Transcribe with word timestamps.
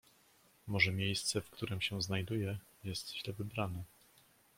"Może 0.67 0.91
miejsce, 0.91 1.41
w 1.41 1.49
którem 1.49 1.81
się 1.81 2.01
znajduję, 2.01 2.57
jest 2.83 3.15
źle 3.15 3.33
wybrane?" 3.33 3.83